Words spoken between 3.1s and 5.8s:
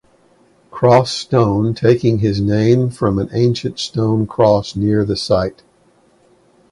an ancient stone cross near the site.